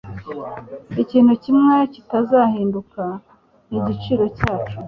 [1.01, 3.03] Ikintu kimwe kitazahinduka
[3.69, 4.77] nigiciro cyacu